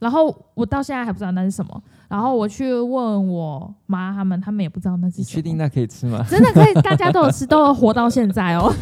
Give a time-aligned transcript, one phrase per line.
[0.00, 1.82] 然后我到现在还不知道那是什么。
[2.08, 5.22] 然后我去问我妈他们，他们也不知道那是什么。
[5.22, 6.24] 你确定那可以吃吗？
[6.28, 8.74] 真的可以，大家都有吃，都有活到现在哦。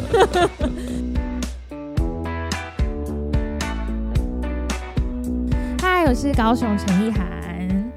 [5.81, 7.91] 嗨，我是高雄陈意涵，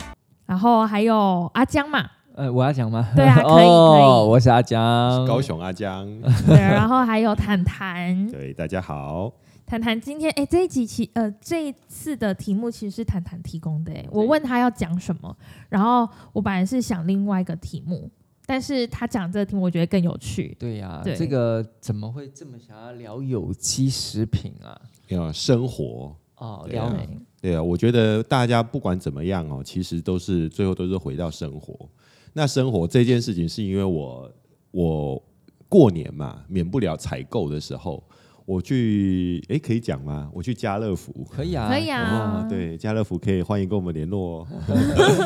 [0.45, 2.04] 然后还有阿江嘛，
[2.34, 3.07] 呃，我要讲吗？
[3.14, 6.04] 对啊 可以可以哦，我是阿江，高雄阿江，
[6.45, 8.27] 对，然后还有坦坦。
[8.29, 9.30] 对，大家好。
[9.73, 15.34] 谈谈今天哎，这一集其呃这一次的题目其实是谈谈提供的哎，我问他要讲什么，
[15.70, 18.11] 然后我本来是想另外一个题目，
[18.45, 20.55] 但是他讲这个题目我觉得更有趣。
[20.61, 24.78] 对呀、对这个怎么会这么想要聊有机食品啊？
[25.09, 27.09] 要生活，哦，对啊聊对，
[27.41, 31.89] 对啊，我觉得大家不管怎么样哦，其实都是最后都是回到生活。
[32.34, 34.30] 那生活这件事情，是因为我
[34.70, 35.23] 我
[35.66, 38.05] 过年嘛，免不了采购的时候，
[38.45, 40.30] 我去哎可以讲吗？
[40.32, 44.46] 我去家乐福，可以啊，可以啊哦，，对，家乐福可以欢迎跟我们联络哦。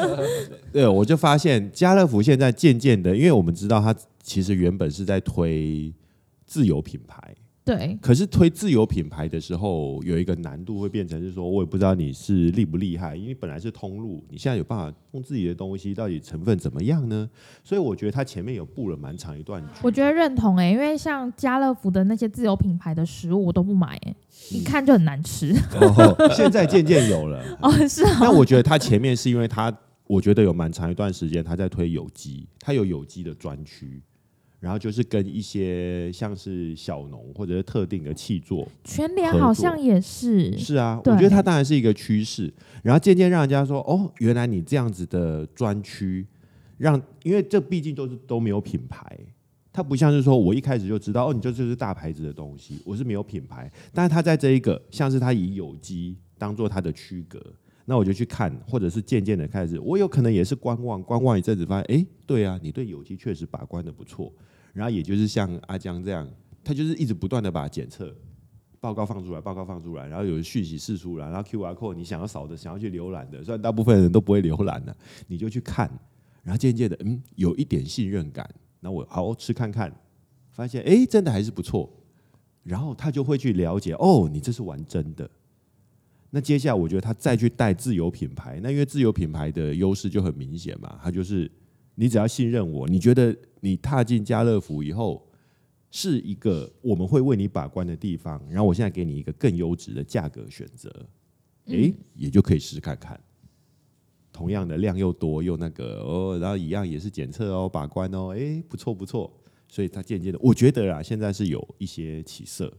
[0.73, 5.93] 对，我就发现家乐福现在渐渐的，因为我们知道它其实原本是在推
[6.45, 7.35] 自有品牌，
[7.67, 17.29] 对，可是推自有品牌的时候，有一个难度会变成是说，我也不知道你是厉不厉害，因为本来是通路，你现在有办法用自己的东西，到底成分怎么样呢？
[17.65, 19.81] 所以我觉得它前面有布了蛮长一段局。
[19.83, 24.15] 我觉得认同哎，因为像家乐福的那些自有品牌的食物我都不买哎，
[24.53, 25.53] 一看就很难吃。
[25.81, 27.43] 哦，现在渐渐有了。
[27.61, 34.01] 哦，是啊，但我觉得它前面是因为它，我觉得有蛮长一段时间它在推有机，它有有机的专区，
[34.59, 46.26] 然后就是跟一些像是小农或者是特定的气作，全联好像也是，是啊，我觉得它当然是一个趋势，然后渐渐让人家说，哦，原来你这样子的专区，
[46.79, 49.18] 让因为这毕竟都是都没有品牌，
[49.73, 57.41] 它不像是说我一开始就知道，哦，你这就是大牌子的东西，我是没有品牌，但是它在这一个像是它以有机当做它的区隔。
[57.88, 64.32] 那我就去看，或者是渐渐的开始，我有可能也是观望，观望一阵子，发现，哎，对啊，你对有机确实把关的不错。
[64.72, 66.28] 然后也就是像阿江这样，
[66.64, 68.14] 他就是一直不断的把检测
[68.80, 74.94] 报告放出来，报告放出来，然后有讯息释出来，然后 Q R code 你想要扫的、想要去浏览的，虽然大部分人都不会浏览的，
[75.28, 75.88] 你就去看，
[76.42, 78.48] 然后渐渐的，嗯，有一点信任感，
[78.80, 79.94] 那我好好吃看看，
[80.50, 81.88] 发现哎，诶真的还是不错，
[82.64, 85.30] 然后他就会去了解，哦，你这是玩真的。
[86.31, 91.50] 那接下来我觉得他再去带自有品牌，那因为自有品牌的优势就很明显嘛，他就是
[91.94, 95.26] 你只要信任我，你觉得你踏进家乐福以后
[95.91, 100.91] 是一个我们会为你把关的地方，然后我现在给你一个更优质的价格选择，
[101.66, 103.19] 诶，也就可以试看看。
[104.32, 109.32] 同样的量又多又那个哦，然后一样也是检测哦、把关哦，诶，不错不错，
[109.66, 112.70] 所以它渐渐的，我觉得啊，现在是有一些起色。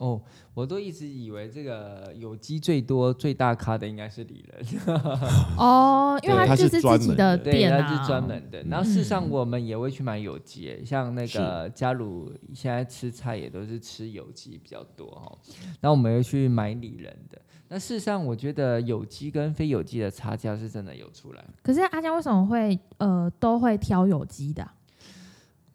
[0.00, 0.20] 哦，
[0.54, 4.96] 我都一直以为这个有机最多最大咖的应该是李仁，
[5.58, 8.62] 哦，因为对它就是自己的店啊，那是专门的。
[8.62, 15.38] 然后事实上嗯我们也会去买有机耶，像那个家鲁现在吃菜也都是吃有机比较多哈。
[15.80, 17.38] 然后我们会去买李仁的。
[17.68, 24.74] 那事实上，我觉得有机跟非有机的差价是真的有出来可是阿江为什么会呃都会挑有机的啊？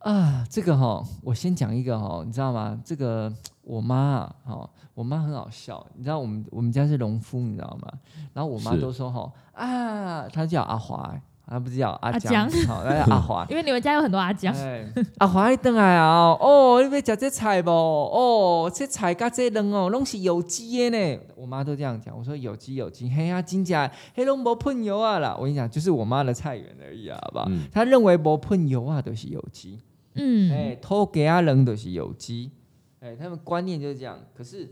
[0.06, 0.46] 啊。
[0.50, 2.80] 这个哈，我先讲一个哈，你知道吗？
[2.86, 7.92] 这个我妈啊，哈，我妈很好笑，你知道我们我们家是农夫，你知道吗？
[8.34, 11.14] 然后我妈都说哈啊，她叫阿华，
[11.48, 13.46] 她不是叫阿阿江，好，她叫阿华。
[13.50, 14.86] 因为你们家有很多阿江，哎，
[15.18, 16.30] 阿华一等来啊！
[16.40, 17.72] 哦，你要食这菜不？
[17.72, 21.20] 哦，这菜甲这人哦，拢是有机的呢。
[21.36, 25.36] 我妈都这样讲，我说有机有机，嘿呀、真假，黑拢无喷油啊啦。
[25.38, 27.46] 我跟你讲，就是我妈的菜园而已啊，好不好？
[27.50, 29.80] 嗯她认为无喷油啊都是有机，
[30.16, 32.52] 嗯，哎、偷给阿人都是有机，
[33.00, 34.20] 哎、他们观念就是这样。
[34.34, 34.66] 可是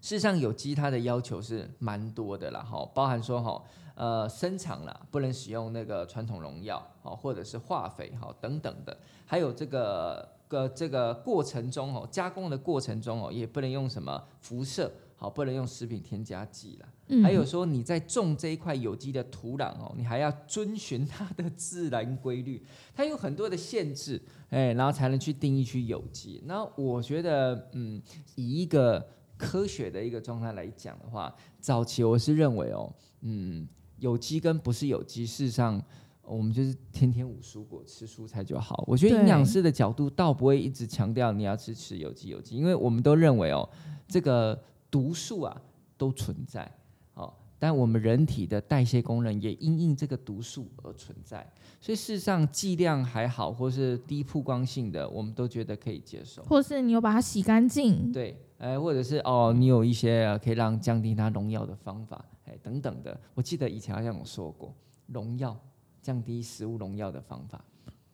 [0.00, 3.62] 事实上，有机它的要求是蛮多的啦，哈，包含说哈，
[3.94, 8.96] 呃，生产啦，不能使用那个传统农药，哦，或者是化肥，哈，等等的，
[9.26, 14.90] 还有这个个这个过程中哦，加工的过程中哦，也不能用什么辐射，
[15.20, 16.88] 好，不能用食品添加剂了。
[17.08, 22.64] 嗯还有说你在种这一块有机的土壤哦，你还要遵循它的自然规律，
[22.96, 24.18] 它有很多的限制，
[24.48, 26.42] 哎，然后才能去定义去有机。
[26.46, 28.00] 那我觉得，嗯，
[28.34, 29.06] 以一个
[29.36, 32.90] 科学的一个状态来讲的话，早期我是认为哦，
[33.20, 33.68] 嗯，
[33.98, 35.84] 有机跟不是有机，事实上。
[36.22, 38.84] 我们就是天天五蔬果，吃蔬菜就好。
[38.86, 43.68] 我觉得营养师的角度倒不会一直强调你要吃吃有机有机，因为我们都认为哦，
[44.06, 44.56] 这个
[44.90, 45.60] 毒素啊
[45.96, 46.70] 都存在，
[47.14, 51.46] 哦，但我们人体的代谢功能也因应这个毒素而存在，
[51.80, 56.42] 所以事实上剂量还好，或是低曝光性的，我们都觉得可以接受。
[56.44, 63.18] 或是你有把它洗干净，对，哎，或者是哦，你有一些呃可以让降低它农药的方法，哎，等等的。
[63.34, 64.74] 我记得以前好像有说过，
[65.06, 65.56] 农药
[66.02, 67.62] 降低食物农药的方法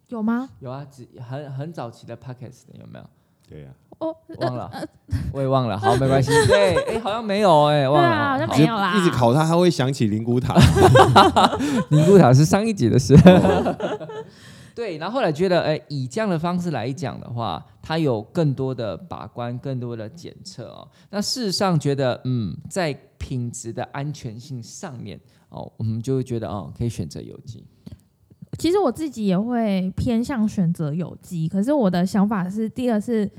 [0.09, 0.51] 有吗？
[0.61, 3.11] 有啊，只很很早期的 p o c k e t 有没有？
[3.49, 4.71] 对呀、哦，忘了，
[5.33, 5.79] 我也忘了。
[5.79, 6.31] 好，没关系。
[6.47, 8.09] 对，哎，好像没有，哎，忘了。
[8.09, 10.55] 啊好像没有啦一直考他，他会想起灵骨塔。
[11.91, 13.17] 宁古塔是上一集的事。
[14.75, 20.87] 对，然后后来觉得，哎，以这样的方式来讲的话，它有更多的把关，更多的检测哦。
[21.11, 25.19] 那事实上觉得，嗯，在品质的安全性上面
[25.49, 27.65] 哦，我们就会觉得，哦，可以选择有机。
[28.59, 33.31] 其实我自己也会偏向选择有机，可是我的想法是，第二是，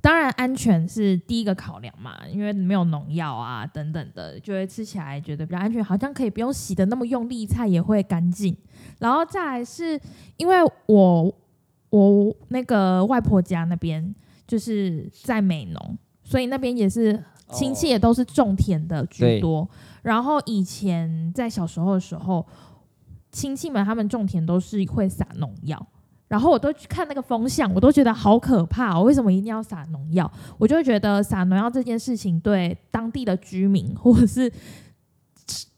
[0.00, 8.56] 当然安全是第一个考量嘛，因为没有农药啊等等的，就会吃起来觉得比较安全，好像可以不用洗的那么用力，菜也会干净。
[8.98, 9.98] 然后再来是
[10.36, 10.56] 因为
[10.86, 11.34] 我
[11.90, 14.14] 我那个外婆家那边
[14.46, 17.22] 就是在美农，所以那边也是
[17.52, 19.68] 亲戚也都是种田的居多。
[20.02, 22.46] 然后以前在小时候的时候，
[23.30, 25.86] 亲戚们他们种田都是会撒农药，
[26.28, 30.30] 然后我都去看那个风向，我都觉得好可怕、哦，为什么一定要撒农药？
[30.58, 34.50] 我就会觉得撒农药这件事情对当地的居民或者是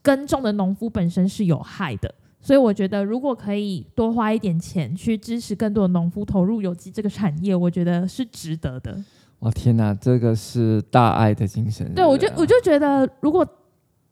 [0.02, 2.14] 耕种的农夫本身是有害的。
[2.42, 8.98] 所以我觉得，如果可以多花一点钱去支持更多的农夫投入有机这个产业，我觉得是值得的。
[9.40, 11.94] 哇，天哪，这个是大爱的精神。
[11.94, 13.46] 对，我就我就觉得，如果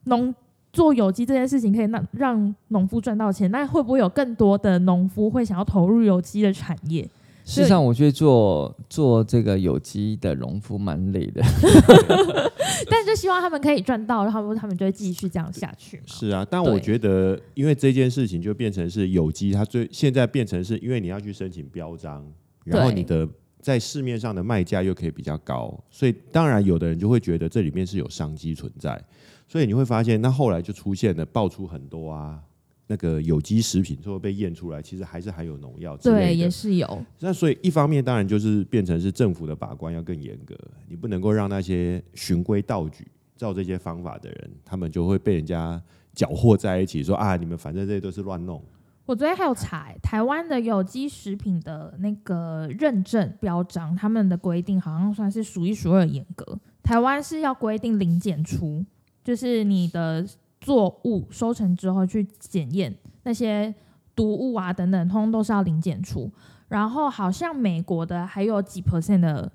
[0.03, 0.33] 农
[0.71, 7.07] 做有机这件事情可以让让农夫赚到钱，那会不会有更多的农夫会想要投入有机的产业？
[7.45, 11.41] 事实上，我觉得做做这个有机的农夫蛮累的。
[12.87, 16.03] 但就希望他们可以赚到，然后他们就会继续这样下去嘛。
[16.05, 22.23] 是啊，但我觉得，因为这件事情就变成是有机，它最现在变成是因为你要去申请标章，
[22.63, 23.27] 然后你的
[23.59, 29.01] 在市面上的卖价又可以比较高，所以当然有的人就会觉得这里面是有商机存在，
[29.49, 32.39] 所以你会发现，那后来就出现了爆出很多啊。
[32.91, 36.25] 那个有机食品最后被验出来，其实还是含有农药之类的。
[36.25, 37.05] 对，也是有。
[37.19, 40.55] 那所以一方面当然就是变成是政府的把关要更严格，
[40.87, 45.79] 你不能够让那些循规蹈矩、照这些方法的人，他们就会被人家
[46.13, 48.59] 搅和在一起，说啊，你们反正这些都是乱弄。
[49.05, 56.59] 我昨天还有查、欸台湾的有机食品的那个认证标章，他们的规定好像算是数一数二严格。
[56.81, 58.83] 台湾是要规定零检出，
[59.23, 60.27] 就是你的
[60.61, 63.73] 作物收成之后去检验那些
[64.15, 66.31] 毒物啊等等，通通都是要零检出。
[66.67, 69.51] 然后好像美国的还有几 percent 的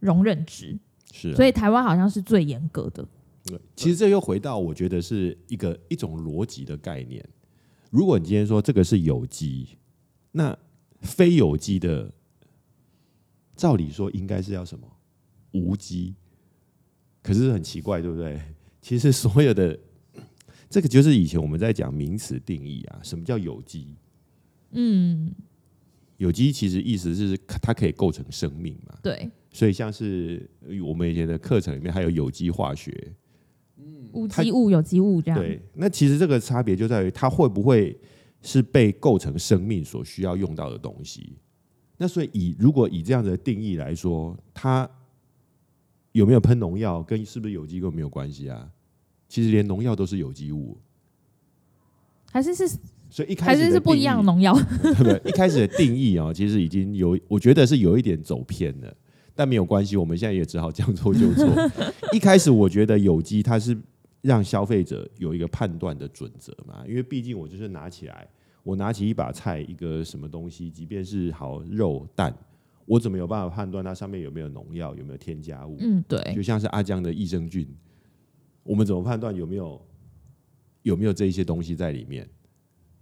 [0.00, 0.76] 容忍值，
[1.12, 3.06] 是、啊，所以台湾好像是最严格的。
[3.44, 7.24] 对其实这又回到我觉得是一个一种逻辑的概念。
[7.90, 9.78] 如果你今天说这个是有机，
[10.32, 10.56] 那
[11.00, 12.12] 非有机的，
[13.56, 14.86] 照理说应该是要什么
[15.52, 16.14] 无机，
[17.22, 18.40] 可是很奇怪，对不对？
[18.80, 19.78] 其实所有的
[20.68, 23.94] 这个就是以前我们在讲名词定义啊，什么叫有机？
[24.72, 25.34] 嗯，
[26.16, 30.48] 有机其实意思是它可以构成生命嘛，对，所以像是
[30.84, 33.12] 我们以前的课程里面还有有机化学，
[33.76, 35.38] 嗯无机物、有机物这样。
[35.38, 37.98] 对，那其实这个差别就在于它会不会
[38.42, 41.36] 是被构成生命所需要用到的东西。
[41.96, 44.88] 那所以以如果以这样的定义来说，它
[46.12, 48.68] 有没有喷农药跟是不是有机根本没有关系啊？
[49.28, 50.76] 其实连农药都是有机物，
[52.32, 52.68] 还是是
[53.08, 54.52] 所以一开始还是是不一样的农药。
[54.82, 55.20] 对不对？
[55.24, 58.92] 一开始的定义啊、其实已经有，我觉得是有一点走偏了，
[59.34, 61.46] 但没有关系，我们现在也只好将错就错。
[62.12, 63.78] 一开始我觉得有机它是
[64.20, 68.26] 让消费者有一个判断的准则嘛，因为毕竟我就是拿起来，
[68.64, 72.36] 我拿起一把菜，一个什么东西，即便是好肉蛋，
[72.86, 75.76] 我怎么有办法判断它上面有没有农药，有没有添加物？
[75.80, 77.66] 嗯，对就，像是阿江的益生菌，
[78.62, 79.80] 我们怎么判断有没有
[80.82, 82.28] 有没有这一些东西在里面？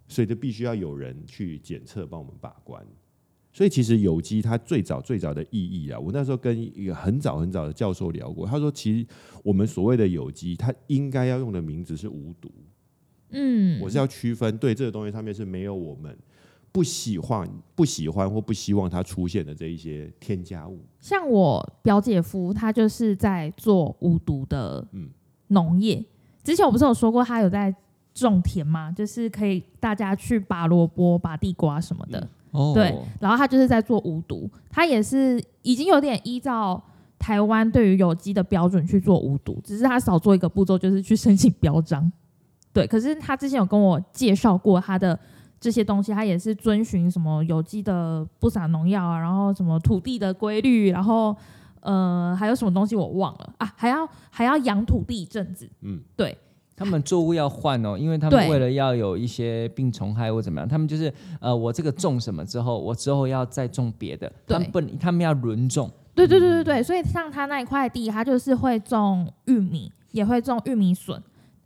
[0.06, 2.85] 所以就必须要有人去检测，帮我们把关。
[3.52, 9.06] 所以其实有机它最早最早的意义啊，我那时候跟一个很早很早的教授聊过，他说其实
[9.42, 12.50] 我们所谓的有机，它应该要用的名字是无毒。
[13.30, 16.16] 嗯，我是要区分对这个东西上面是没有我们
[16.70, 20.78] 不喜欢、不喜欢或不希望它出现的这一些添加物。
[21.00, 25.08] 像我表姐夫，他就是在做无毒的嗯
[25.48, 26.04] 农业。
[26.44, 27.75] 之前我不是有说过，他有在
[28.14, 32.28] 种田吗，就是可以大家去拔萝卜、拔地瓜什么的。
[32.50, 36.82] 哦对然后他就是在做无毒，他也是已经有点依照
[37.18, 42.10] 台湾对于有机的标准去做无毒，只是他少做一个步骤，就是去申请标章。
[42.72, 45.18] 对，可是他之前有跟我介绍过他的
[45.60, 51.34] 这些东西，它也是遵循什么有机的不撒农药啊，然后什么土地的规律，然后
[51.80, 53.72] 呃，还有什么东西我忘了啊？
[53.76, 56.36] 还要还要养土地一阵子，嗯，对
[56.76, 65.90] 他们作物要换哦，因为他们对为了要有一些病虫害或怎么样，他们就是呃，我这个种什么之后，我之后要再种别的，他们不，他们要轮种。
[66.14, 71.20] 对对对对对，所以像他那一块地，他就是会种玉米，也会种玉米笋。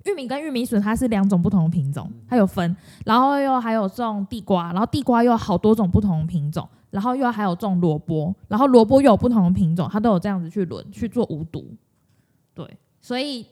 [0.05, 11.65] 玉米跟玉米笋它是两种不同的品种，它有分，然后又还有种地瓜，然后地瓜又有好多种不同的品种，然后又还有种萝卜，然后萝卜又有不同的品种，它都有这样子去轮去做无毒。
[12.55, 12.67] 对，
[13.01, 13.47] 所以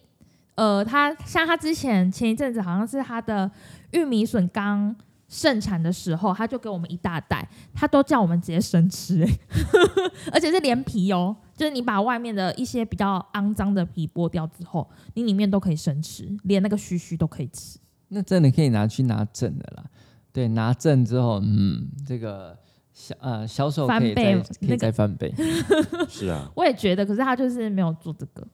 [0.56, 3.50] 呃，他像他之前前一阵子好像是他的
[3.92, 4.94] 玉米笋刚
[5.30, 9.40] 盛产的时候，他就给我们一大袋，他都叫我们直接生吃、欸，
[10.32, 17.78] 而且是连皮哦，就是你把外面的一些比较肮脏的皮剥掉之后，你里面都可以生吃，连那个须须都可以吃。
[18.08, 19.84] 那真的可以拿去拿证的啦。
[20.32, 22.58] 对，拿证之后，嗯，这个
[22.92, 25.32] 销呃销售可以翻倍再可以再翻倍。
[26.10, 26.50] 是啊。
[26.56, 28.44] 我也觉得，可是他就是没有做这个，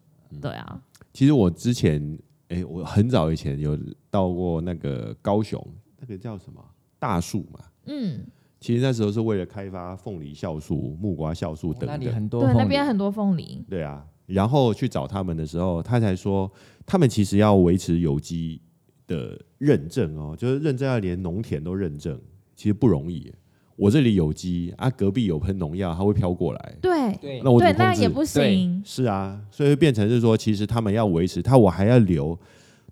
[0.42, 0.78] 对啊，
[1.14, 2.18] 其实我之前，
[2.48, 3.78] 哎、我很早以前有
[4.10, 5.66] 到过那个高雄，
[5.98, 6.62] 那个叫什么
[6.98, 7.60] 大树嘛。
[7.86, 8.26] 嗯，
[8.60, 12.12] 其实那时候是为了开发凤梨酵素、木瓜酵素等那里等。
[12.12, 16.50] 对，很多凤梨那边很多凤梨，对啊，然后去找他们的时候，他才说
[16.84, 18.60] 他们其实要维持有机
[19.06, 22.20] 的认证哦，就是认证要连农田都认证，
[22.54, 23.34] 其实不容易耶。
[23.76, 26.76] 我这里有机啊，隔壁有喷农药，它会飘过来。
[26.80, 27.74] 对那我怎么控制？
[27.76, 32.36] 那也不行，是啊，所以会变成是说，其实他们要维持它，我还要留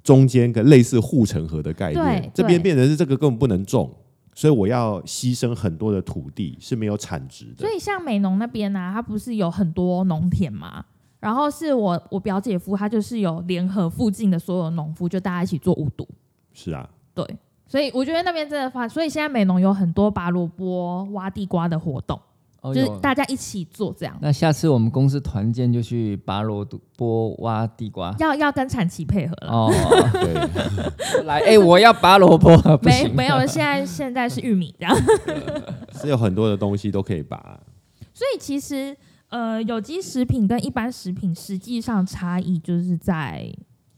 [0.05, 2.31] 中间个类似护城河的概念对。
[2.33, 3.93] 这边变成是这个根本不能种，
[4.35, 7.69] 所以我要牺牲很多的土地是没有产值的所。
[7.75, 10.85] 以像美农那边呢、它不是有很多农田嘛？
[11.19, 16.07] 然后是我我表姐夫，他就是有联合附近的所有农夫，就大家一起做无毒。
[16.53, 17.27] 是啊，对，
[17.67, 22.21] 所以我觉得那边真的发，所以现在美农有很多拔萝卜、挖地瓜的活动，
[22.73, 24.17] 就是大家一起做这样。
[24.23, 26.65] 那下次我们公司团建就去拔萝
[26.97, 28.15] 卜、挖地瓜。
[28.21, 29.71] 要要跟产期配合了，哦，
[30.13, 34.97] 对，来，哎、我要拔萝卜，不行，没没有，现在现在是玉米这样。
[36.01, 37.61] 是有很多的东西都可以拔。
[38.13, 38.97] 所以其实
[39.29, 43.53] 呃，有机食品跟一般食品实际上差异就是在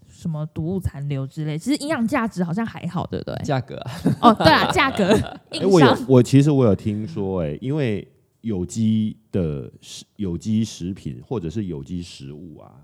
[0.09, 3.37] 什么毒物残留之类，其实营养价值好像还好，对不对？
[3.45, 3.91] 价格啊
[4.23, 5.13] 哦，对啊，价格
[5.51, 8.07] 哎、硬我有伤，我其实我有听说、哎，因为
[8.47, 12.81] 有机的食有机食品或者是有机食物啊，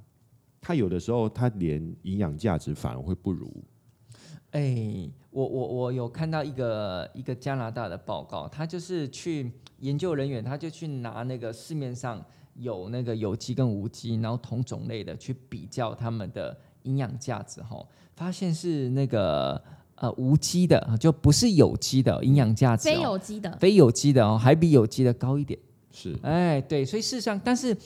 [0.61, 3.49] 它有的时候它连营养价值反而会不如。
[4.51, 12.23] 哎、我我我有看到一个一个加拿大的报告，他就是去研究人员，他就去拿那个市面上
[12.55, 19.63] 有那个有机跟无机，然后同种类的去比较它们的营养价值，哈，发现是那个
[20.03, 25.57] 呃无机的，就不是有机的营养价值、哦，非有机的，非有机的哦，还比有机的高一点。
[25.93, 27.77] 是，哎，对，所以事实上，但是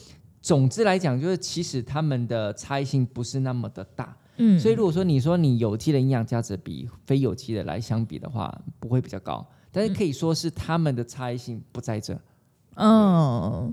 [0.41, 4.17] 总之来讲，就是其实它们的差异性不是那么的大。
[4.37, 12.19] 嗯，所以如果说你说你有机的营养价值比非有机的来相比的话，不会比较高，但是可以说是它们的差异性不在这。
[12.75, 13.71] 嗯，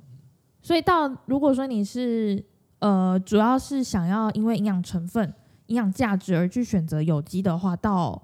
[0.61, 2.45] 所以到如果说你是
[2.81, 5.33] 呃，主要是想要因为营养成分、
[5.67, 8.21] 营养价值而去选择有机的话，倒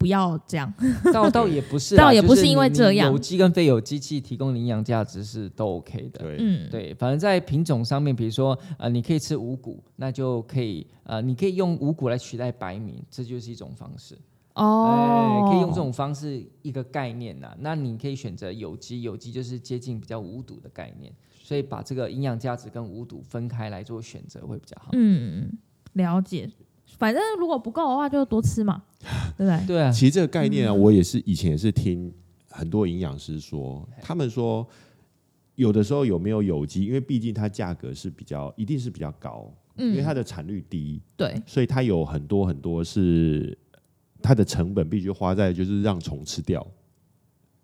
[0.00, 0.72] 不要这样。
[1.12, 6.20] 倒倒也不是，倒也不是因为这样有机跟非有机器提供的营养价值是都 OK 的。
[6.20, 14.18] 对，嗯，对，反正在品种上面，比如说呃，你可以吃五谷，那就可以呃，你可以用五谷来取代白米，这就是一种方式。
[14.54, 24.90] 哦，哎，可以用这种方式一个概念呐、那你可以选择有机，有机就是接近比较无毒的概念，所以把这个营养价值跟无毒分开来做选择会比较好。
[24.94, 25.52] 嗯，
[25.92, 26.50] 了解。
[27.00, 28.82] 反正如果不够的话，就多吃嘛，
[29.36, 29.66] 对不对？
[29.66, 32.12] 对啊，其实这个概念啊，我也是以前也是听
[32.50, 34.66] 很多营养师说，他们说
[35.54, 43.56] 有的时候有没有有机，因为毕竟它价格是比较一定是比较高，因为它嗯，的产率低，对，所以它有很多很多是
[44.20, 46.66] 它的成本必须花在就是让虫吃掉，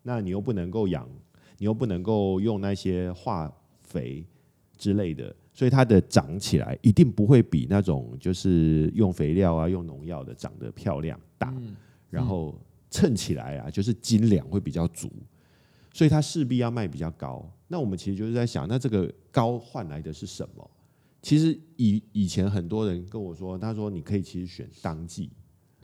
[0.02, 1.06] 那你又不能够养，
[1.58, 3.52] 你又不能够用那些化
[3.82, 4.24] 肥
[4.78, 11.50] 之类的，所以它的长起来一定不会比那种就是用肥料啊、用农药的长得漂亮大，
[12.10, 12.54] 然后
[12.90, 15.10] 称起来啊就是斤两会比较足，
[15.94, 17.50] 所以它势必要卖比较高。
[17.68, 20.70] 那我们其实就是在想，那这个高换来的是什么？
[21.22, 25.30] 其实以以前很多人跟我说，他说你可以其实选当季，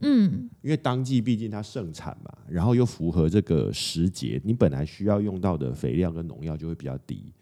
[0.02, 7.32] 嗯，因为当季毕竟它盛产嘛，然后又符合这个时节，你本来需要用到的肥料跟农药就会比较低。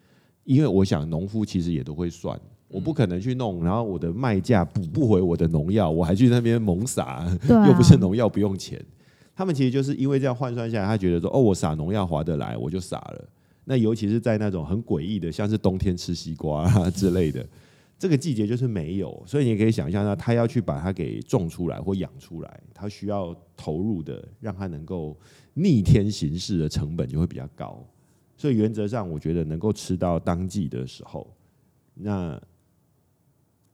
[0.51, 7.39] 因为我想农夫其实也都会算，我不可能去弄，然后我的卖价补不回我的农药，我还去那边猛撒，啊，
[7.69, 8.85] 又不是农药不用钱。
[9.33, 13.29] 他们其实就是因为这样换算下来，他觉得说哦，我撒农药划得来，我就撒了。
[13.65, 17.47] 那尤其是在那种很诡异的，像是冬天吃西瓜啊之类的，
[17.97, 25.17] 这个季节就是没有，所以你可以想象到，他要去把它给种出来或养出来，他需要投入的，让它能够
[25.55, 27.87] 逆天行事的成本就会比较高。
[28.41, 31.31] 所以原则上，我觉得能够吃到当季的时候，
[31.93, 32.41] 那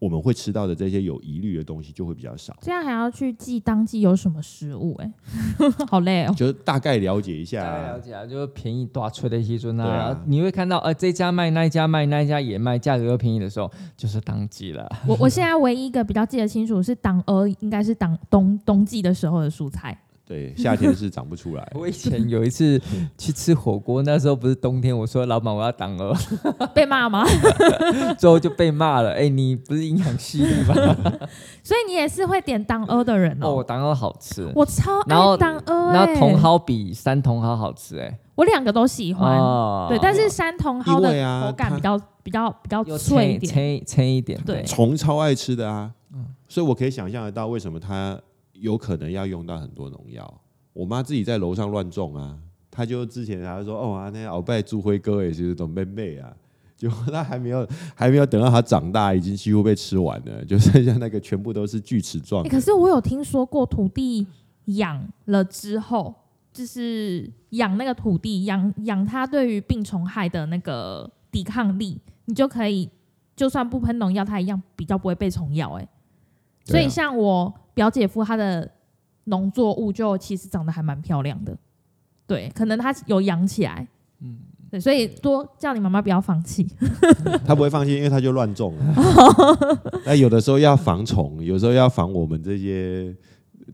[0.01, 2.53] 我们会吃到的这些有疑虑的东西就会比较少。
[2.61, 5.13] 这样还要去记当季有什么食物、哎，
[5.89, 6.35] 好累哦。
[6.37, 14.91] 就是大概了解一大概了下，解啊，就是便宜多吹的西尊对啊啊，你会看到呃这家卖那一家卖那一家也卖，价格又便宜的时候，就是当季了。
[15.07, 19.97] 我我现在唯一一个比较记得清楚是当呃，应该是当冬冬季的时候的蔬菜。
[20.27, 21.65] 对，夏天是长不出来。
[21.79, 22.81] 我以前有一次
[23.17, 26.13] 去吃火锅，那时候不是冬天，我说老板我要当鹅，
[26.75, 27.25] 被骂吗？
[28.19, 29.13] 最后就被骂了。
[29.13, 30.75] 哎、你不是营养系的吗？
[31.63, 33.59] 所以你也是会点当鹅的人哦。
[33.61, 39.39] 哦，当鹅好吃，我超然后爱当呃、然欸，后茼蒿比山茼蒿好吃、哎，我两个都喜欢。
[39.39, 43.53] 哦对，但是山茼蒿的口感比较比较比较脆一点。
[43.53, 45.93] 脆脆一点，对虫超爱吃的啊，
[46.49, 48.19] 所以我可以想象得到为什么它
[48.61, 50.41] 有可能要用到很多农药。
[50.73, 52.37] 我妈自己在楼上乱种啊，
[52.71, 56.37] 她就之前她就说哦啊，那鳌拜朱辉哥也是懂妹妹啊，
[56.77, 62.49] 结果她还没有还没有等到它长大，已经几乎被吃完了， 就剩下那个全部都是锯齿状欸。
[62.49, 64.27] 可是我有听说过土地
[64.67, 66.15] 养了之后，
[66.53, 72.91] 就是养那个土地，养养它对于病虫害的那个抵抗力，你就可以
[73.35, 75.73] 就算不喷农药，它一样比较不会被虫咬。
[75.79, 75.89] 哎，
[76.65, 78.71] 所以像我表姐夫他的
[79.25, 81.55] 农作物就其实长得还蛮漂亮的，
[82.27, 83.87] 对，可能他有养起来，
[84.21, 84.39] 嗯，
[84.71, 86.67] 对，所以多叫你妈妈不要放弃。
[87.45, 88.95] 他不会放弃，因为他就乱种了。
[90.07, 93.15] 那有的时候要防虫，有时候要防我们这些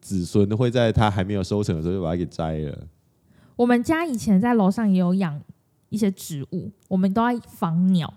[0.01, 2.77] 子孙会在他还没有收成的时候就把它给摘了。
[3.55, 5.41] 我们家以前在楼上也有养
[5.91, 8.13] 一些植物，我们都要防鸟。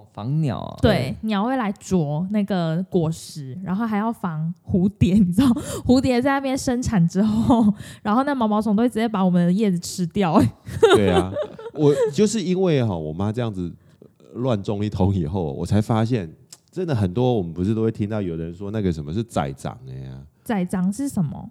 [0.00, 5.14] 哦，防鸟啊，对，鸟会来啄那个果实，然后还要防蝴蝶。
[5.14, 5.48] 你知道，
[5.86, 10.52] 蝴蝶在那边生产之后， 然后那毛毛虫都会直接把我们的叶子吃掉、欸。
[10.94, 11.32] 对啊，
[11.74, 16.30] 我就是因为哈，我妈这样子呃乱种一通以后，我才发现，
[16.70, 21.50] 真的很多我们不是都会听到有人说那个什么是宰长的呀，宰长是什么？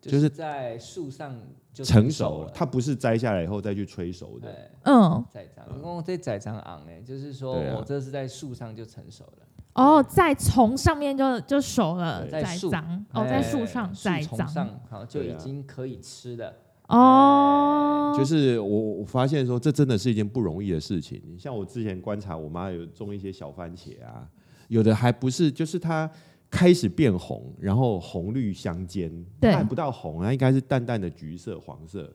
[0.00, 1.38] 就就是是在树上
[1.72, 4.48] 就成熟了，它不是摘下来以后再去催熟的。
[4.48, 4.70] 对。
[4.84, 12.68] 嗯，宰长，哦，这宰长昂哎，就是说我这是在树上就成熟了，哦，在从上面就就熟了，在树
[13.12, 16.54] 哦，在树上栽上，好就已经可以吃了。
[16.88, 21.22] 哦，就是我我发现说，这真的是一件不容易的事情。
[21.38, 24.26] 像我之前观察，我妈有种一些小番茄啊，
[24.66, 26.10] 有的还不是，就是它
[26.50, 29.08] 开始变红，然后红绿相间，
[29.40, 32.12] 对它还不到红，它应该是淡淡的橘色、黄色。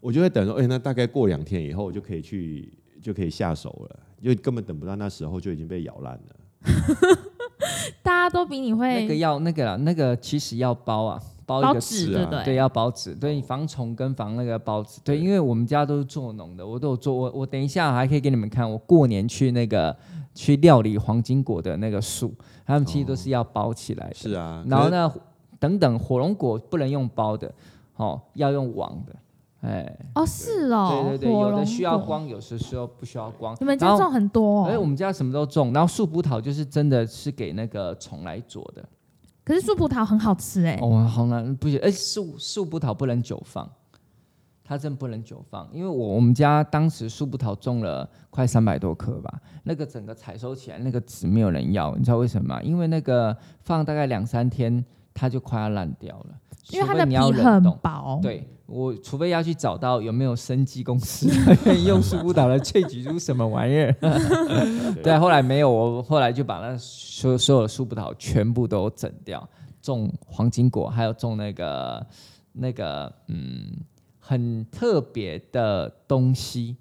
[0.00, 6.36] 我就会等说，哎、那大概过两天以后就可以去，就可以下手了，因为根本等不到那时候就已经被咬烂了。
[8.02, 12.44] 大家都比你会那个要那个啦，那个其实要包啊，包一个包纸，对不对？
[12.44, 19.96] 对，要包纸，对，防虫跟防那个包纸，对，因为我们家都是做农的，我都有做，我我等一下还可以给你们看，我过年去那个
[20.36, 22.32] 去料理黄金果的那个树，
[22.66, 25.10] 他们其实都是要包起来的，是啊，然后呢，
[25.58, 27.50] 等等火龙果不能用包的，
[27.96, 29.16] 哦，要用网的，
[29.62, 31.98] 哎，哦，是哦，对对对，有的需要。
[31.98, 33.56] 光，有的时候不需要光。
[33.58, 38.84] 你们家种很多哎，我哦，们家什么都种，然后树葡萄就是真的是给那个虫来啄的。
[39.42, 40.78] 可是树葡萄很好吃哎。
[40.82, 43.66] 哦，好难，不行，哎，树树葡萄不能久放，
[44.66, 52.62] 它真不能久放，因为我我们家当时树葡萄种了快三百多棵吧，那个整个采收起来那个籽没有人要，你知道为什么吗？
[52.62, 56.34] 因为那个放大概两三天，它就快要烂掉了，
[56.70, 57.62] 因为它的皮很。
[57.80, 61.28] 薄，对我，除非要去找到有没有生机公司
[61.66, 63.92] 愿意 用树葡萄来萃取出什么玩意儿。
[65.00, 69.48] 对啊，后来没有，我后来就把那所所有的树葡萄全部都整掉，
[69.80, 72.04] 种黄金果，还有种那个
[72.54, 73.70] 那个嗯
[74.26, 76.76] 很特别的东西，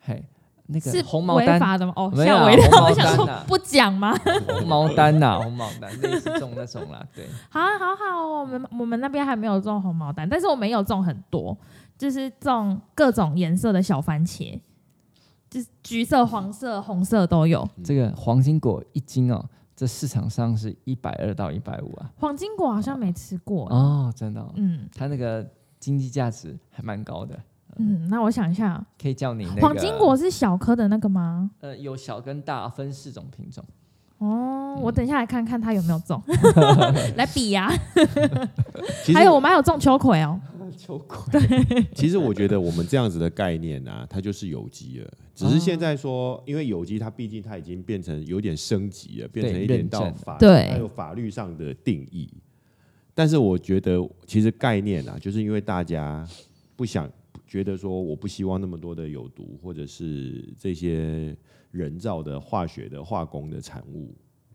[0.00, 0.24] 嘿，
[0.66, 1.78] 那是个红毛丹。
[1.78, 1.92] 的吗？
[1.94, 4.12] 哦，没有我想说不讲吗？
[4.48, 11.56] 红毛丹呐、红毛丹类似种那种啦，对，好啊好好哦，我们我们那边还没有种红毛丹，但是我们有种很多，
[11.96, 14.58] 就是种各种颜色的小番茄，
[15.48, 17.64] 就是橘色、黄色、红色都有。
[17.84, 19.44] 这个黄金果一斤哦，
[19.76, 22.10] 这市场上是一百二到一百五啊。
[22.18, 25.48] 黄金果好像没吃过，哦，真的、哦，嗯它那个
[25.84, 27.38] 经济价值还蛮高的，
[27.76, 31.50] 嗯，那我想一下，可以叫你那个黄金果是小颗的那个吗？
[31.60, 33.62] 呃有小跟大分四种品种。
[34.16, 36.22] 哦，我等一下来看看它有没有种，
[37.16, 37.70] 来比呀、
[39.12, 40.40] 还有我们还有种秋葵哦，
[40.74, 41.86] 秋葵，对。
[41.94, 45.10] 其实我觉得我们这样子的概念啊，它就是有机了。
[45.34, 50.70] 只是现在说，因为有机它毕竟它已经变成有点升级了，变成一点到法，对。
[50.70, 52.32] 还有法律上的定义。
[53.14, 56.26] 但是我觉得，其实概念啊，就是因为大家
[56.74, 57.08] 不想
[57.46, 61.36] 觉得说，我不希望那么多的有毒或者是这些
[61.70, 64.12] 人造的化学的化工的产物，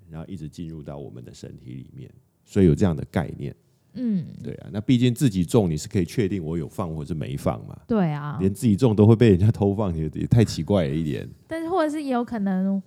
[0.10, 2.12] 然后一直进入到我们的身体里面，
[2.44, 3.56] 所以有这样的概念。
[3.94, 7.76] 嗯，对啊，那毕竟自己种，你是可以确定我有放或是没放嘛。
[7.88, 11.28] 对啊，连自己种都会被人家偷放，也也太奇怪了一点。
[11.48, 12.82] 但是或者是也有可能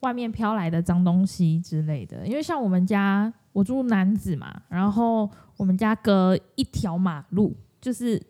[0.00, 8.20] 外面飘来的脏东西之类的，因为像我们家我住南子嘛，然后我们家隔一条马路就是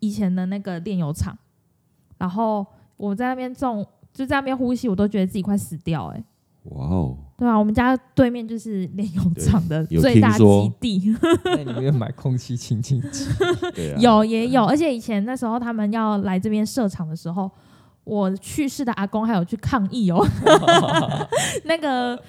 [0.00, 1.38] 以前的那个炼油厂，
[2.18, 6.24] 然后我在那边种，就在那边呼吸，我都觉得自己快死掉哎、
[6.64, 13.26] 哇哦，对啊，我们家对面就是炼油厂的最大基地，那你们买空气清净机，
[13.74, 17.50] 对啊，有也有，而且以前那时候他们要来这边设厂的时候，
[18.04, 20.26] 我去世的阿公还有去抗议哦。
[21.64, 22.20] 那个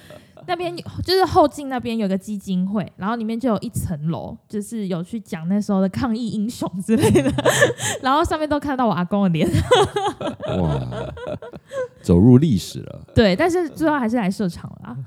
[0.47, 7.31] 那边有就是后进那边有个基金会，然后里面就有一层楼，就是有去讲那时候的抗议英雄之类的，
[8.01, 9.49] 然后上面都看到我阿公的脸。
[10.59, 11.13] 哇，
[12.01, 13.01] 走入历史了。
[13.15, 14.97] 对，但是最后还是来设厂了啊，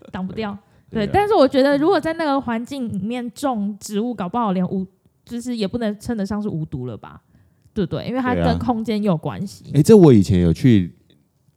[0.12, 0.56] 挡不掉。
[0.90, 4.86] 对，啊但是我觉得如果在那个环境里面种植物，搞不好连无
[5.24, 7.20] 就是也不能称得上是无毒了吧？
[7.74, 8.08] 对不对？
[8.08, 9.70] 因为它跟空间有关系。
[9.74, 10.97] 哎、这我以前有去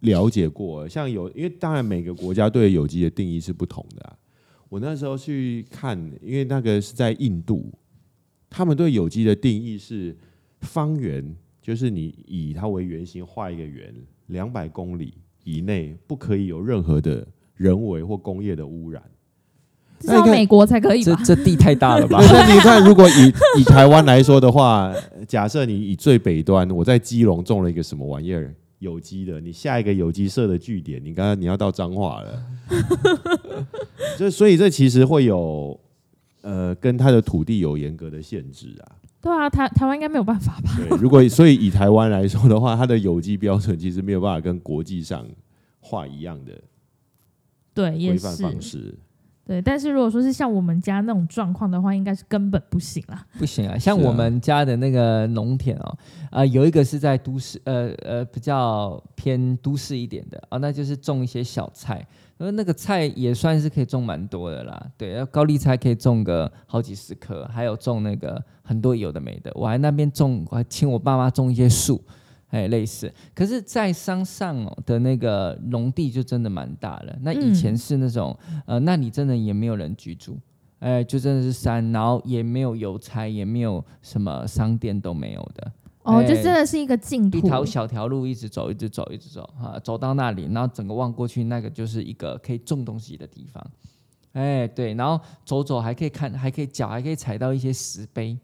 [0.01, 4.13] 了解过，像有，因为当然每个国家对有机的定义是不同的啊。
[4.69, 7.71] 我那时候去看，因为那个是在印度，
[8.49, 10.15] 他们对有机的定义是
[10.61, 13.93] 方圆，就是你以它为圆心画一个圆，
[14.27, 19.03] 两百公里以内不可以有任何的人为或工业的污染。
[19.99, 21.21] 至少美国才可以吧？
[21.23, 22.19] 这这地太大了吧
[22.51, 24.91] 你看，如果以以台湾来说的话，
[25.27, 32.43] 假设你以最北端，我在基隆种了一个什么玩意儿，有机的，你下一个有机社的据点，你刚刚你要到彰化了，
[34.17, 35.79] 这所以这其实会有
[36.41, 38.97] 呃跟它的土地有严格的限制啊。
[39.21, 40.71] 对啊，台台湾应该没有办法吧？
[40.75, 45.27] 对，如果所以以台湾来说的话，它的有机标准其实没有办法跟国际上
[45.79, 46.59] 画一样的
[47.75, 48.35] 对，也规范。
[48.37, 48.95] 方式。
[49.43, 53.25] 对，但是如果说是像我们家那种状况的话，应该是根本不行啦。
[53.37, 55.97] 不行啊，像我们家的那个农田哦，
[56.31, 62.05] 啊、有一个是在都市，呃呃，比较偏都市一点的啊、那就是种一些小菜，
[62.37, 64.87] 因为那个菜也算是可以种蛮多的啦。
[64.95, 72.01] 对，高丽菜可以种个好几十棵，还有种那个很多有的没的，我还那边种，我还请我爸妈种一些树。
[72.51, 77.17] 哎，类似，可是，在山上哦的那个农地就真的蛮大了。
[77.21, 80.37] 那以前嗯是那种，呃，那里真的也没有人居住，
[80.79, 85.71] 哎，就真的是山，然后也没有邮差，也没有什么商店都没有的，
[86.03, 87.37] 哦，就哎真的是一个净土。
[87.37, 93.65] 一条小条路一直走，一直走，一直走，啊，走到那里，然后整个望过去，那个就是一个可以种东西的地方，
[94.33, 98.37] 哎，对，然后走走还可以看，还可以脚还可以踩到一些石碑，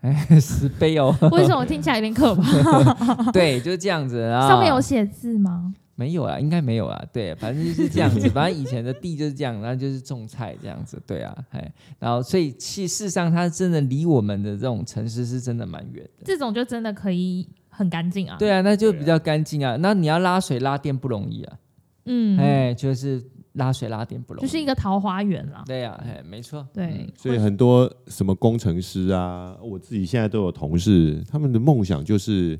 [0.00, 3.30] 哎，石碑哦，为什么听起来有点可怕？
[3.32, 5.74] 对，就是这样子啊，上面有写字吗？
[5.94, 21.52] 没有啊，应该没有啊，对，反正就是这样子， 反正以前的地就是这样，然后就是种菜这样子，对啊，哎，然后所以其事实上它真的离我们的这种城市是真的蛮远的，这种就真的可以很干净啊。，对啊，那就比较干净啊，那你要拉水拉电不容易啊，
[22.06, 23.22] 嗯，哎，就是
[23.60, 25.62] 拉水拉电不容易，就是一个桃花源啦。
[25.66, 32.58] 对呀、哎，没错，对嗯，所以很多什么工程师啊，我自己现在都有同事，他们的梦想就是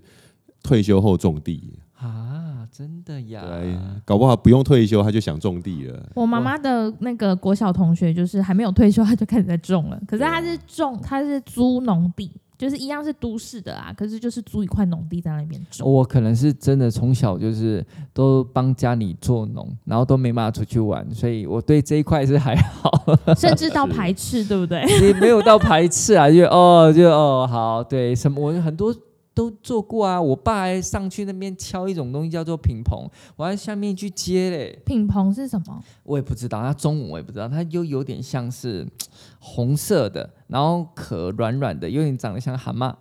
[0.63, 1.79] 退休后种地。
[1.97, 6.11] 啊，真的呀，对，搞不好不用退休他就想种地了。
[6.15, 10.01] 我妈妈的那个国小同学，就是还没有退休，他就开始在种了。
[10.07, 15.91] 可是他是种，他是租农地，就是一样是都市的啊，可是就是租一块农地在那边种。
[15.91, 22.93] 我可能是真的从小就是都帮家里做农，然后都没办法出去玩，所以我对这一块是还好，
[23.35, 24.85] 甚至到排斥，对不对？
[25.01, 28.95] 也没有到排斥啊，就哦就哦好，对什么我很多
[29.41, 35.83] 都做过啊，我爸还上去那边敲一种东西叫做品棚，我在下面去接嘞，品棚是什么？
[36.03, 38.87] 我也不知道，它中文我也不知道，它又有点像是
[39.41, 42.95] 红色的，然后壳软软的，有点长得像蛤蟆，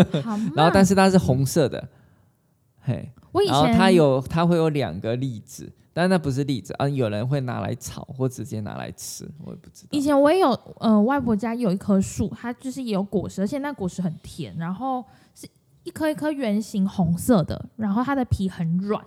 [0.54, 1.88] 然后但是它是红色的，
[2.80, 3.10] 嘿。
[3.32, 10.00] 我以然后前它有它会有两个粒子，但那不是例子啊，有人会拿来炒或直接拿来吃，我也不知道以。
[10.00, 15.06] 前我也有，呃，外婆家有一棵树，它就是也有果实，而且那果实很甜，然后是
[15.86, 19.00] 一颗一颗圆形红色的，然后它的皮很软，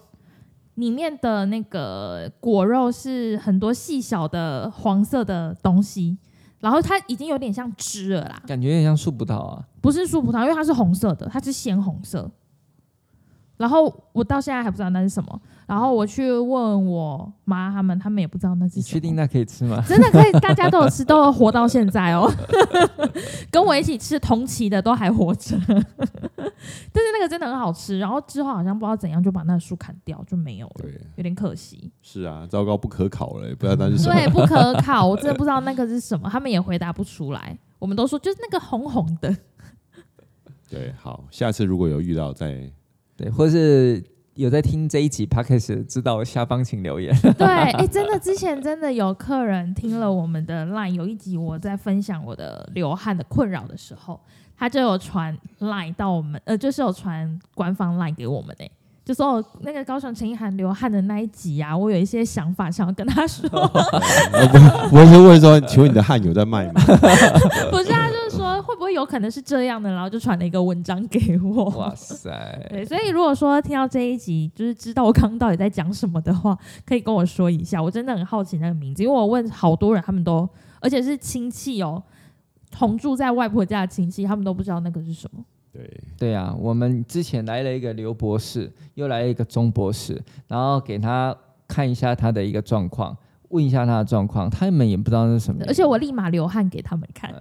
[0.76, 6.18] 里面的那个果肉是很多细小的黄色的东西，
[6.62, 9.68] 然后它已经有点像汁了啦，感觉有点像树葡萄啊。
[9.82, 12.32] 不是树葡萄，因为它是红色的，它是鲜红色。
[13.58, 18.82] 然后我到现在还不知道那是什么，然后我去问我妈他们，他们也不知道那是什么。
[18.82, 19.84] 你确定那可以吃吗？
[19.88, 22.28] 真的可以，大家都有吃，都有活到现在哦。
[23.52, 28.00] 跟我一起吃同期的都还活着， 但是那个真的很好吃。
[28.00, 30.86] 然后之后好像不知道怎样就把那树砍掉，就没有了，
[31.18, 31.92] 有点可惜。
[32.02, 34.16] 是啊，糟糕，不可考了，不知道那是什么。
[34.16, 37.56] 对，不可考，我真的不知道那个是什么，他们也回答不出来。
[37.78, 39.38] 我们都说就是那个红红的。
[40.68, 42.72] 对，好，下次如果有遇到再。
[43.16, 44.02] 对，或是
[44.40, 47.14] 有在听这一集 podcast，知道下方请留言。
[47.38, 54.18] 对，哎，真的，之前真的有客人听了我们的 line，有一集我在分享我的流汗的困扰的时候，
[54.58, 58.72] 他就有传 line 到我们，呃，就是有传官方 line 给我们诶。
[59.04, 63.50] 就说哦，那个高雄陈意涵流汗的那一集啊，我有一些想法想要跟他说。
[64.94, 66.74] 我是问说，请问你的汗有在卖吗？
[67.72, 67.99] 不是啊，就是
[68.60, 71.66] 说会不会有可能是这样的，然后就传了一个文章给我。
[71.72, 72.30] 哇塞！
[72.70, 77.82] 对，所以如果说听到这一集，就是知道我刚刚到底在讲什么的话，可以跟我说一下。
[77.82, 80.48] 我真的很好奇那个名字，因为我问好多人，他们都
[80.82, 82.02] 而且是亲戚哦，
[82.70, 85.44] 同住在外婆家的亲戚，他们都不知道那个是什么。
[85.72, 91.36] 对对啊，我们之前来了一个刘博士，又来了一个钟博士，然后给他
[91.68, 93.16] 看一下他的一个状况，
[93.50, 95.64] 问一下他的状况，他们也不知道是什么。
[95.68, 97.32] 而且我立马流汗给他们看，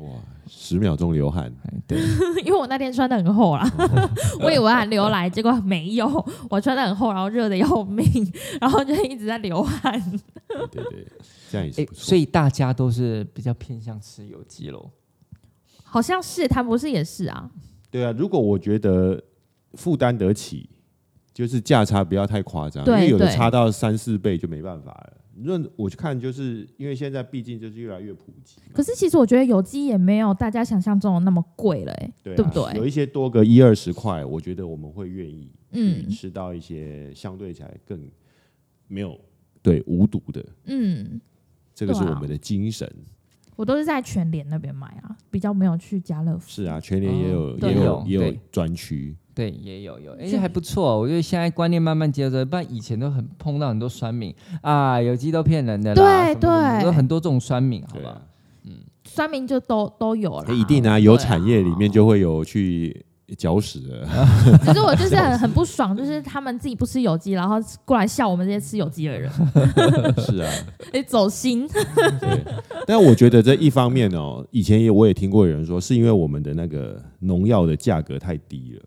[0.00, 0.08] 哇，
[0.46, 1.52] 十秒钟流汗，
[1.86, 1.98] 对，
[2.44, 3.70] 因为我那天穿的很厚啦，
[4.40, 6.06] 我以为还流来，结果没有，
[6.48, 8.06] 我穿的很厚，然后热的要命，
[8.60, 10.00] 然后就一直在流汗。
[10.70, 11.06] 对对，
[11.50, 12.02] 这样也是不错。
[12.02, 14.90] 所以大家都是比较偏向吃有机喽。
[15.82, 17.50] 好像是，他不是也是啊？
[17.90, 19.22] 对啊，如果我觉得
[19.74, 20.70] 负担得起，
[21.34, 25.19] 就是价差不要太夸张，因为有的差到三四倍就没办法了。
[25.44, 28.60] 论我去看，就是因为现在毕竟就是越来越普及。
[28.72, 32.76] 可是其实我觉得有机也没有大家想象中的那么贵了，哎，对不对？
[32.76, 38.00] 有一些多个一二十块，我觉得我们会愿意嗯吃到一些相对起来更
[38.86, 39.18] 没有
[39.62, 41.20] 对无毒的，嗯，
[41.74, 42.90] 这个是我们的精神。
[43.56, 46.48] 我都是在全联那边买啊，比较没有去家乐福。
[46.48, 51.00] 是啊，全联也有也有也有专区，对，也有有，而且还不错。
[51.00, 58.20] 我觉得现在观念慢慢接着，不然以前都很碰到很多酸民啊，有机都骗人的，对对，有很多这种酸民，好吧？
[58.64, 58.72] 嗯，
[59.04, 63.06] 酸民就都都有了，一定啊，有产业里面就会有去。
[63.38, 64.08] 搅屎了！
[64.64, 69.30] 可是我就是很很不爽，就是他们自己不吃有机，然后过来笑我们这些吃有机的人。
[70.18, 70.52] 是啊，
[70.92, 71.64] 哎，走心。
[72.18, 72.44] 对，
[72.84, 78.82] 但我觉得这一方面哦，以前也我也听过有人说，是因为我们的那个农药的价格太低了。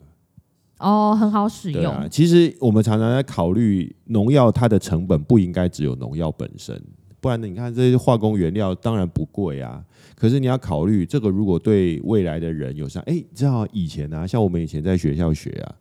[0.84, 2.10] 哦，很好使用。
[2.10, 6.80] 其实我们常常在考虑农药它的成本不应该只有农药本身，
[7.22, 9.84] 不然呢，你看这些化工原料当然不贵啊。
[10.16, 15.76] 可是你要考虑这个，如果对未来的人有伤，哎，你知道以前啊，像我们以前在学校学啊，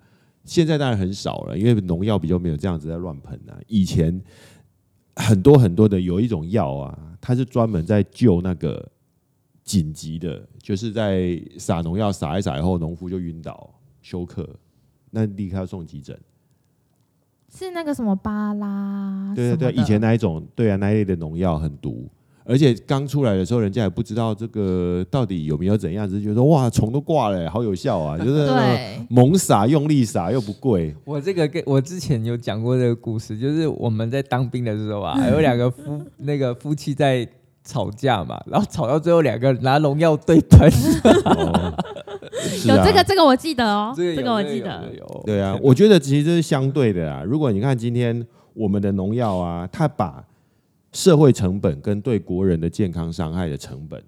[0.45, 3.59] 现在当然很少了，因为农药比较没有这样子在乱喷啊。
[3.67, 4.21] 以前
[5.17, 8.89] 很多很多的有一种药啊，它是专门在救那个
[9.63, 14.49] 紧急的，就是在撒农药撒一撒以后，农夫就晕倒休克，
[15.13, 16.19] 那立刻要送急诊。
[17.55, 19.33] 是那个什么巴拉？
[19.37, 22.09] 对对对，以前那一种，对啊，那一类的农药很毒。
[22.45, 28.19] 而且刚出来的时候，人家也不知道这个到底有没有怎样，只是觉得哇，虫都挂了，好有效啊！
[28.19, 28.51] 就是
[29.09, 30.93] 猛撒，用力撒又不贵。
[31.05, 37.25] 我这个跟我之前有讲过这个故事，就是我们在当兵的时候啊， 有两个夫那个夫妻在
[37.63, 40.69] 吵架嘛，然后吵到最后，两个人拿农药对喷。
[42.67, 44.91] 有这个，这个我记得哦，这个我记得。
[45.25, 47.23] 对啊，我觉得其实这是相对的啊。
[47.23, 50.25] 如果你看今天我们的农药啊，它把
[50.93, 54.03] 社会成本跟对国人的健康伤害的成本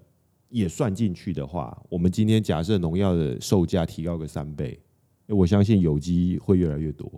[0.49, 4.79] 也算进去的话，我们今天假设农药的售价提高个三倍，
[5.27, 7.11] 我相信有机会越来越多。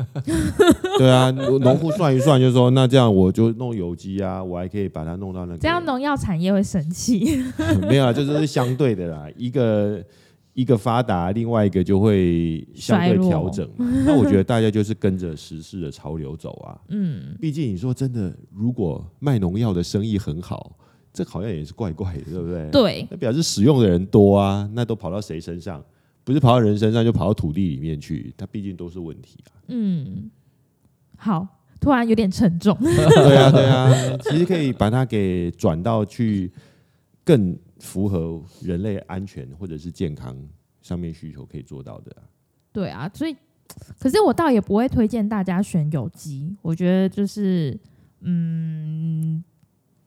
[0.96, 5.58] 对啊，农户算一算就说，那这样我就弄有机啊，我还可以把它弄到那个。
[5.58, 7.42] 这样农药产业会生气？
[7.88, 10.02] 没有啊，这是相对的啦，一个。
[10.60, 13.66] 一个发达，另外一个就会相对调整。
[14.04, 16.78] 那我觉得大家就是跟着时事的潮流走啊。
[16.88, 20.76] 嗯，毕竟你说真的，如果卖农药的生意很好，
[21.14, 22.68] 这好像也是怪怪的，对不对？
[22.70, 25.82] 对，那表示使用的人多啊，那都跑到谁身上？
[26.24, 28.34] 不是跑到人身上，就跑到土地里面去。
[28.36, 29.64] 它毕竟都是问题啊。
[29.68, 30.30] 嗯，
[31.16, 31.46] 好，
[31.80, 32.76] 突然有点沉重。
[32.84, 33.90] 对啊，对啊，
[34.24, 36.52] 其实可以把它给转到去
[37.24, 37.56] 更。
[37.80, 40.36] 符合人类安全或者是健康
[40.80, 42.14] 上面需求可以做到的。
[42.72, 43.34] 对啊，所以
[43.98, 46.56] 可是我倒也不会推荐大家选有机。
[46.62, 47.76] 我觉得就是，
[48.20, 49.42] 嗯，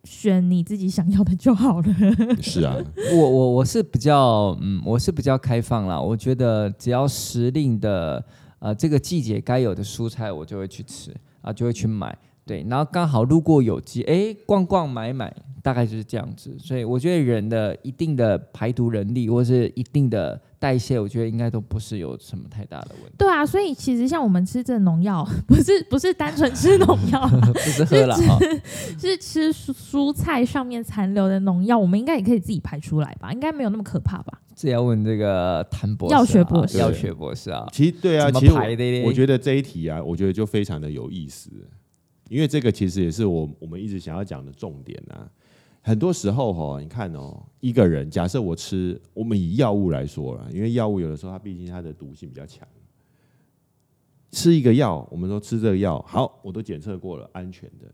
[0.06, 1.96] 选你自己想要的就好了。
[2.42, 2.76] 是啊，
[3.16, 6.00] 我我我是比较嗯，我是比较开放啦。
[6.00, 8.24] 我觉得只要时令的
[8.60, 12.18] 呃这个季节该有的蔬菜，我就会去吃啊，就会去买。
[12.46, 16.56] 对，然后刚好路过有机，哎，逛逛买买，大概就是这样子。
[16.60, 23.14] 所以我觉得人的一定的排毒能力，或是一定的代谢，我觉得应该都不是有什么太大的问题。
[23.18, 28.38] 对啊，所以其实像我们吃这农药， 不是不是单纯吃农药， 不是喝了哈，
[29.00, 33.32] 是吃蔬蔬菜上面残留的农药，我们应该也可以自己排出来吧？
[33.32, 34.42] 应该没有那么可怕吧？
[34.54, 37.66] 这要问这个谭博士啊、药学博士药学博士啊。
[37.72, 38.54] 其实对啊，其实
[39.06, 41.50] 我觉得这一题啊，我觉得就非常的有意思，
[42.34, 45.30] 因为这个其实也是我我们一直想要讲的重点啊。
[45.82, 52.68] 很多时候哈，你看哦，一个人假设我吃，我们以药物来说了，因为药物有的时候它毕竟它的毒性比较强。
[54.32, 57.86] 吃一个药，我们说吃这个药好，我都检测过了，安全的。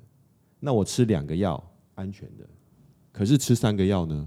[0.61, 1.61] 那我吃两个药，
[1.95, 2.47] 安全的。
[3.11, 4.25] 可是吃三个药呢？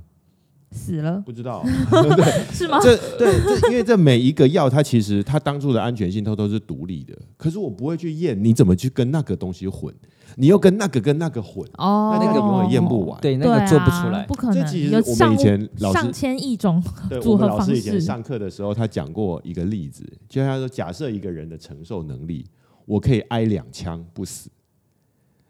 [0.73, 1.63] 死了不知道。
[2.17, 2.81] 对是吗？
[2.83, 7.17] 这对这，因为这每一个药，它其实它当初的安全性它都是独立的。
[7.37, 9.95] 可是我不会去验，你怎么去跟那个东西混？
[10.37, 13.21] 你又跟那个跟那个混，哦，那那个永远验不完。
[13.21, 14.25] 对，那对个做不啊出来。
[14.25, 14.55] 不可能。
[14.55, 22.47] 这其实有上我们以前老师上师千亿种对 我们组合方老师以前式，上课的时候，他讲过一个例子，就他说，假设一个人的承受能力，
[22.87, 24.49] 我可以挨两枪不死，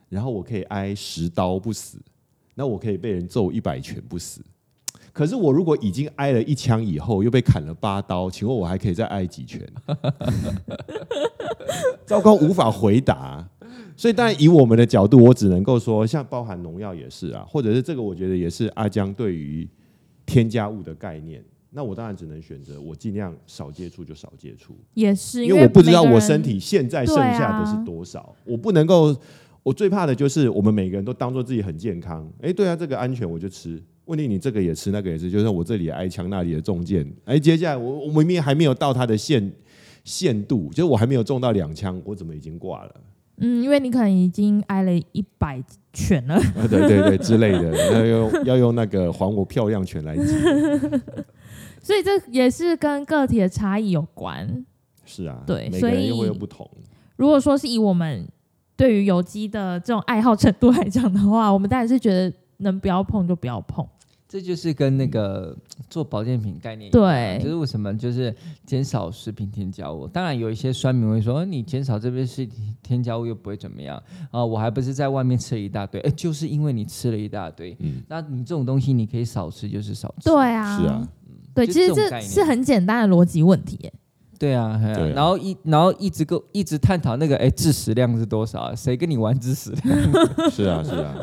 [0.08, 1.98] 然后我可以挨十刀不死，
[2.56, 4.40] 那我可以被人揍一百拳不死。
[5.12, 9.61] 可是我如果已经挨了一枪以后，又被砍了八刀，请问我还可以再挨几拳？
[12.07, 13.46] 糟糕，无法回答。
[13.96, 19.68] 所以，当然以我们的角度，我只能够说，像包含农药也是啊，或者是这个，我觉得也是阿江对于
[20.25, 21.44] 添加物的概念。
[21.70, 29.14] 那我当然只能选择我尽量少接触就少接触，也是因为我不知道我身体现在剩下的是多少，我不能够。
[29.64, 33.81] 我最怕的就是我们每个人都当做自己很健康，哎，对啊，这个安全我就吃。
[34.07, 39.53] 问题你这个也吃，那个也吃，就是我这里挨枪，那里的中箭，哎，接下来我我明明还没有到他的限
[40.05, 42.95] 限度，就是我还没有中到两枪，我怎么已经挂了？
[43.38, 45.62] 嗯，因为你可能已经挨了一百
[45.93, 50.23] 拳了，啊，对对对之类的，要用要用那个还我漂亮拳来击。
[51.81, 54.65] 所以这也是跟个体的差异有关。
[55.05, 56.69] 是啊，对所以每个人又会有不同。
[57.17, 58.27] 如果说是以我们
[58.77, 63.87] 对于有机的这种爱好程度来讲的话，我们当然是觉得能不要碰就不要碰。
[64.29, 65.55] 这就是跟那个
[65.90, 70.07] 做保健品概念一样，对就是为什么就是减少食品添加物。
[70.07, 72.48] 当然有一些酸民会说，呃你减少这边是
[72.83, 80.31] 添加物又不会怎么样啊、我还不是在外面吃了一大堆，哎，就是因为你吃了一大堆，嗯，那你这种东西你可以少吃，就是少吃。
[80.31, 81.07] 对啊，是啊，
[81.55, 83.92] 对，其实这是很简单的逻辑问题耶。
[84.42, 88.74] 对啊，嘿啊对啊然后一然后一直够一直探讨那个哎致死量是多少啊？
[88.74, 89.96] 谁跟你玩致死量？
[90.50, 91.14] 是啊，是啊，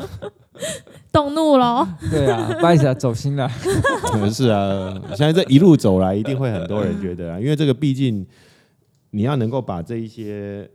[1.12, 3.46] 动怒喽，对啊，不好意思啊，走心了。
[4.32, 4.98] 是啊。
[5.08, 8.26] 现在这一路走来，一定会很多人觉得啊，因为这个毕竟
[9.10, 10.66] 你要能够把这一些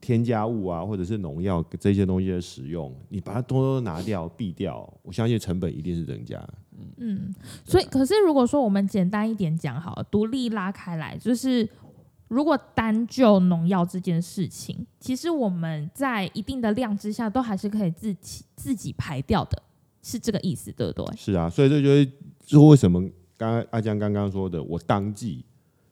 [0.00, 6.36] 添加物啊，或者是农药这些东西的使用，你把它多多拿掉、避掉，我相信成本一定是增加。
[6.96, 7.34] 嗯，
[7.64, 11.68] 所以可是如果说我们简单一点讲好，独立拉开来，就是
[12.28, 19.62] 如果单就农药这件事情，其实我们在一定的量之下，都还是可以自己自己排掉的，
[20.02, 21.16] 是这个意思，对不对？
[21.16, 22.10] 是啊，所以这就是
[22.44, 23.00] 就为什么
[23.36, 25.44] 刚刚阿江刚刚说的，我当季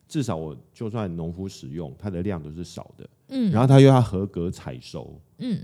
[0.09, 5.59] 至少我就算农夫使用，它的量都是少的，嗯，然后它又要合格采收，嗯，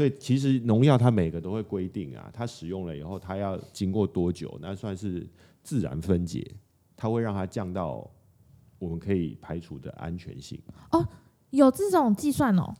[0.00, 5.28] 所以其实农药它每个都会规定啊，它使用了以后，它要经过多久，那算是
[5.62, 6.50] 自然分解，
[6.96, 8.10] 它会让它降到
[8.78, 10.58] 我们可以排除的安全性。
[10.92, 11.06] 哦
[11.50, 12.74] 有这种计算哦，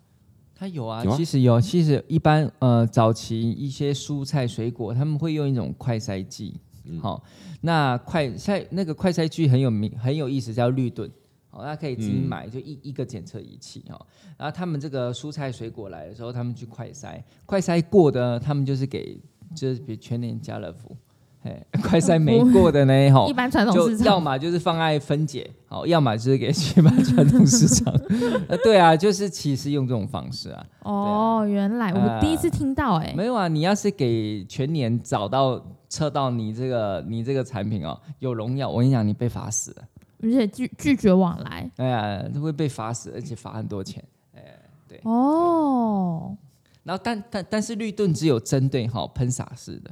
[0.55, 6.59] 它有啊，有啊其实有，其实一般呃早期一些蔬菜水果，他们会用一种快筛剂，
[7.03, 7.23] 好、
[7.61, 11.11] 那快筛那个快筛剂很有名很有意思，叫绿盾。
[11.51, 14.01] 好，大家可以自己嗯买，就一一个检测仪器哈。
[14.39, 19.21] 然后他们这个蔬菜水果来的时候，他们去快筛，快筛过的，他们就是给
[19.55, 20.97] 就是比如全年家乐福，
[21.43, 27.93] 哎， 快筛没过的呢，哈一，般传统市场要么就是放在分解，好，要么就是给一般传统市场。
[28.49, 30.67] 呃，对啊，就是其实用这种方式啊。
[30.85, 39.83] 哦，原来我第一次听到、哎、没有啊，你要是给全年找到测到你这个你这个产品哦有农药，我跟你讲，你被罚死了。
[40.23, 44.03] 而且拒拒绝往来，哎呀，都会被罚死，而且罚很多钱。
[44.35, 44.43] 哎，
[44.89, 45.01] 对。
[45.05, 46.37] 哦，
[46.83, 49.91] 然后但但但是绿盾只有针对哈喷洒式的，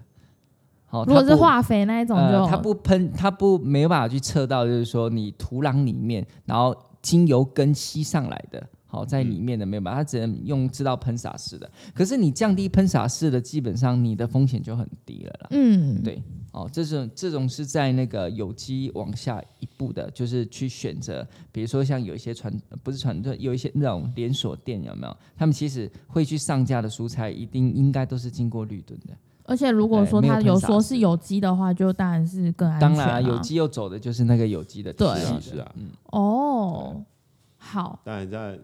[0.86, 11.70] 好，如果是化肥那一种就，呃，它不喷，它不没有办法去测到，就是说你土壤里面，然后经由根吸上来的好在里面的没有办法，它只能用知道喷洒式的。
[11.94, 15.48] 可是你降低喷洒式的，基本上你的风险就很低了啦。
[15.50, 16.22] 嗯，对，
[16.52, 25.16] 哦，这种这种是在那个有机往下一步的，就是去选择，比如说像有一些传呃不是传统，有一些那种连锁店有没有？
[25.36, 29.08] 他们其实会去上架的蔬菜，一定应该都是经过绿盾的。
[29.44, 32.94] 而且如果说它有说是有机的话，就当然是更安全、啊。
[32.96, 37.02] 当然、啊，有机又走的就是那个有机的体对系，是啊嗯，哦，
[37.58, 38.58] 好，当然在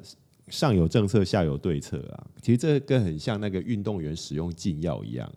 [0.49, 2.27] 上有政策，下有对策啊。
[2.41, 5.31] 其实这个很像那个运动员使用禁药一样，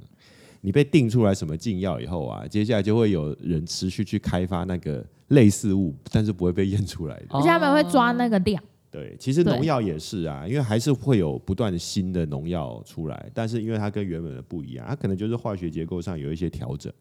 [0.62, 7.26] 你被定出来什么禁药以后啊，接下来就会有人持续去开发那个类似物，但是不会被验出来的。
[7.30, 8.62] 而且他们会抓那个量。
[8.90, 16.92] 对，其实对农药也是啊，因为还是会有不断的新的农药出来，但是因为它跟原本的不一样，它可能就是化学结构上有一些调整，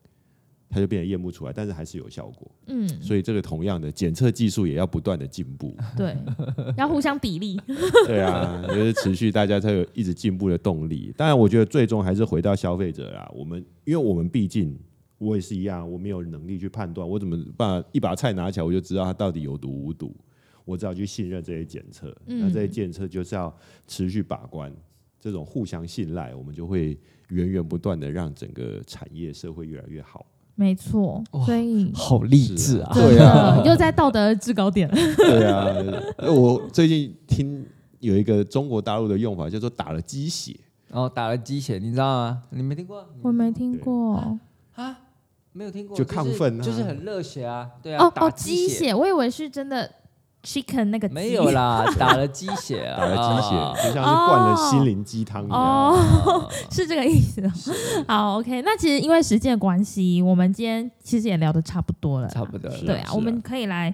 [0.69, 2.51] 它就变得验不出来，但是还是有效果。
[2.67, 5.75] 嗯，所以这个同样的检测技术也要不断的进步。
[5.97, 6.17] 对，
[6.77, 7.59] 要互相砥砺。
[8.07, 11.13] 对啊，就是持续大家才有一直进步的动力。
[11.17, 13.31] 当然，我觉得最终还是回到消费者啊。
[13.35, 14.79] 我们因为我们毕竟
[15.19, 20.15] 我也是一样，我没有能力去判断，我怎么把一把菜拿起来我就知道它到底有毒无毒，
[20.65, 22.15] 我只好去信任这些检测。
[22.27, 23.57] 嗯那这些检测就是要
[23.87, 24.71] 持续把关，
[25.19, 26.99] 这种互相信赖，我们就会
[27.29, 30.27] 源源不断的让整个产业社会越来越好。
[30.57, 32.91] 没错，所以好励志啊！
[32.93, 34.89] 对啊的又在道德制高点。
[35.17, 35.67] 对 啊，
[36.29, 37.65] 我最近听
[38.01, 40.57] 有一个中国大陆的用法叫做打了鸡血。
[40.89, 42.43] 然后打了鸡血，你知道吗？
[42.51, 43.07] 你没听过？
[43.23, 44.39] 我没听过。
[44.75, 44.99] 啊，
[45.53, 49.91] 没有听过，就亢奋啊就是很热血啊，对啊，打哦哦，鸡血血，我以为是真的
[50.47, 55.59] chicken 那个鸡没有啦， 打了鸡血啊，打了鸡血，啊就像是灌了心灵鸡汤一样。
[55.59, 57.51] 哦， 是这个意思哦。
[58.07, 62.29] 好，OK，那其实因为时间的关系，我们今天其实也聊得差不多了。
[62.29, 62.79] 差不多了。
[62.83, 63.93] 对啊，我们可以来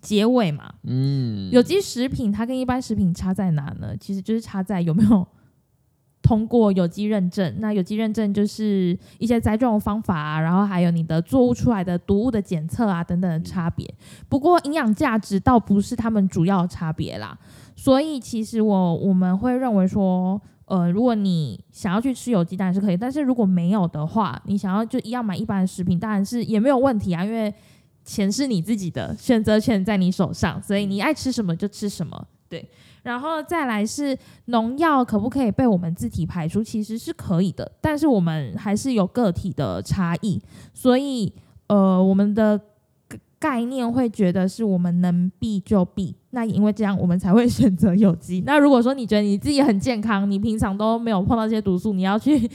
[0.00, 0.72] 结尾嘛。
[0.84, 3.96] 嗯，有机食品它跟一般食品差在哪呢？
[3.98, 5.26] 其实就是差在有没有
[6.28, 7.54] 通过有机认证。
[7.58, 13.88] 那有机认证就是一些栽种方法啊，然后还有你的作物出来的毒物的检测啊等等的差别。
[14.28, 17.38] 不过营养价值倒不是他们主要差别啦。
[17.74, 20.38] 所以其实我我们会认为说。
[20.70, 22.96] 呃，如果你想要去吃有机，蛋是可以。
[22.98, 27.50] 但是如果没有的话，你想要就一样买一般的食品，当然是也没有问题啊，因为
[28.04, 32.26] 钱是你自己的，选择权在你手上，所以你爱吃什么就吃什么。
[32.48, 32.66] 对，
[33.02, 36.64] 然后再来是农药可不可以被我们自体排出？
[36.64, 40.40] 其实是可以的，但是我们还是有个体的差异，
[40.72, 41.32] 所以
[41.66, 42.58] 呃，我们的
[43.38, 46.14] 概念会觉得是我们能避就避。
[46.30, 48.42] 那因为这样，我们才会 选择有机。
[48.46, 52.50] 那如果说你觉得你自己很健康，你平常都没有碰到这些毒素，你要去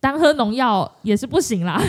[0.00, 1.80] 单喝农药也是不行啦。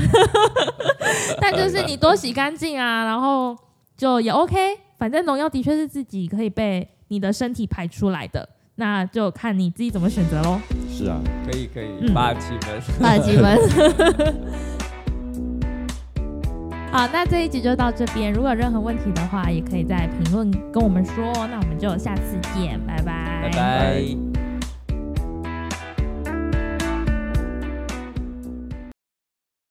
[1.39, 3.57] 但就是你多洗干净啊，然后
[3.95, 4.57] 就也 OK。
[4.97, 10.57] 反正农药的确是自己可以被你的身体排出来的，那就看你自己怎么选择喽。
[10.89, 12.81] 是啊，可以可以，嗯八十七分。
[13.01, 13.59] 八十七分。
[16.89, 18.31] 好，那这一集就到这边。
[18.31, 21.13] 如果有任何问题的话，也可以在评论跟我们说。
[21.47, 24.30] 那我们就下次见，拜拜，拜拜。